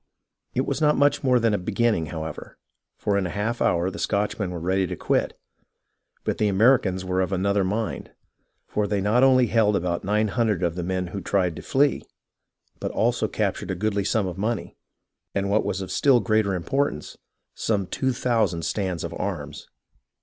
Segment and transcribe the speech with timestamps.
[0.55, 2.57] It was not much more than a beginning, however,
[2.97, 5.37] for in a half hour the Scotchmen were ready to quit;
[6.23, 8.09] but the Americans were of another mind,
[8.65, 11.61] for they not only held about nine hun dred of the men who tried to
[11.61, 12.01] flee,
[12.79, 14.75] but also captured a goodly sum of money,
[15.35, 17.19] and what was of still greater importance,
[17.53, 19.67] some two thousand stands of arms.